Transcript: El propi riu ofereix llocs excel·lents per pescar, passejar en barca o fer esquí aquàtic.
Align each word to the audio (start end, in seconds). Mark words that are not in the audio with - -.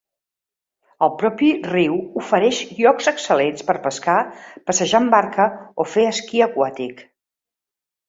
El 1.07 1.11
propi 1.23 1.49
riu 1.71 1.99
ofereix 2.21 2.63
llocs 2.79 3.11
excel·lents 3.13 3.69
per 3.69 3.77
pescar, 3.85 4.19
passejar 4.73 5.05
en 5.05 5.15
barca 5.17 5.49
o 5.87 5.91
fer 5.95 6.11
esquí 6.17 6.47
aquàtic. 6.51 7.09